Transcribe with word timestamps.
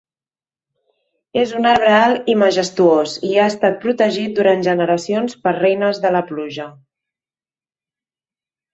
És 1.41 1.53
un 1.59 1.67
arbre 1.71 1.91
alt 1.97 2.31
i 2.33 2.37
majestuós 2.45 3.15
i 3.29 3.31
ha 3.37 3.45
estat 3.53 3.79
protegit 3.85 4.35
durant 4.41 4.67
generacions 4.71 5.39
per 5.45 5.57
reines 5.61 6.05
de 6.07 6.17
la 6.19 6.27
pluja. 6.35 6.71